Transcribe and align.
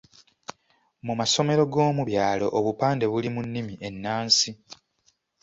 Mu 1.05 1.13
masomero 1.19 1.63
g’omu 1.73 2.03
byalo 2.09 2.47
obupande 2.57 3.05
buli 3.11 3.29
mu 3.35 3.41
nnimi 3.45 3.73
ennansi. 3.87 4.49